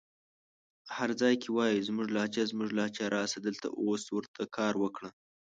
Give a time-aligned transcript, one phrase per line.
[0.95, 5.09] هر ځای کې وايې زموږ لهجه زموږ لهجه راسه دلته اوس ورته کار وکړه